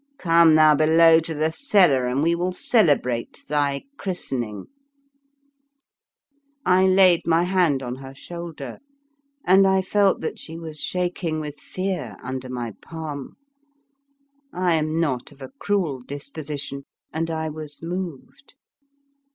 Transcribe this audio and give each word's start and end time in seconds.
Come 0.17 0.55
thou 0.55 0.73
below 0.73 1.19
to 1.19 1.35
the 1.35 1.51
cellar 1.51 2.07
and 2.07 2.23
we 2.23 2.33
will 2.33 2.53
cele 2.53 2.95
brate 2.95 3.45
thy 3.45 3.83
christening. 3.97 4.63
''53 6.65 6.65
The 6.65 6.69
Fearsome 6.69 6.73
Island 6.73 6.89
I 6.89 6.95
laid 7.03 7.21
my 7.27 7.43
hand 7.43 7.83
on 7.83 7.95
her 7.97 8.15
shoulder, 8.15 8.79
and 9.45 9.67
I 9.67 9.83
felt 9.83 10.21
that 10.21 10.39
she 10.39 10.57
was 10.57 10.79
shaking 10.79 11.39
with 11.39 11.59
fear 11.59 12.15
under 12.23 12.49
my 12.49 12.73
palm. 12.81 13.35
I 14.51 14.73
am 14.73 14.99
not 14.99 15.31
of 15.31 15.39
a 15.39 15.51
cruel 15.59 15.99
disposition 16.01 16.85
and 17.13 17.29
I 17.29 17.49
was 17.49 17.83
moved. 17.83 18.55